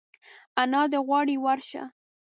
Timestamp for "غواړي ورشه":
1.07-1.83